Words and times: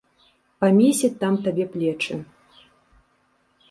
Памесяць 0.65 1.11
там 1.25 1.33
табе 1.45 1.65
плечы. 1.77 2.15